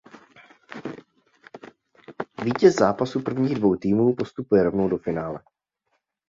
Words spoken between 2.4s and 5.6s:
Vítěz zápasu prvních dvou týmů postupuje rovnou do finále.